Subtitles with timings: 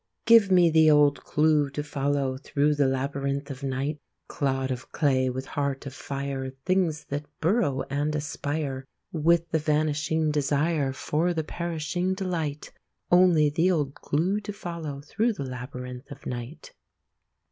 [0.25, 3.99] Give me the old clue to follow, Through the labyrinth of night!
[4.27, 10.31] Clod of clay with heart of fire, Things that burrow and aspire, With the vanishing
[10.31, 12.71] desire, For the perishing delight,
[13.11, 16.73] Only the old clue to follow, Through the labyrinth of night!